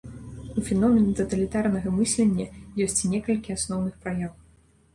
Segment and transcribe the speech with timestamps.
[0.61, 2.47] У феномена таталітарнага мыслення
[2.89, 4.31] ёсць некалькі асноўных праяў.